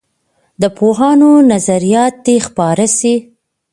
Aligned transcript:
د 0.61 0.63
پوهانو 0.77 1.31
نظریات 1.51 2.13
دې 2.25 2.37
خپاره 2.47 2.85
سي. 2.97 3.15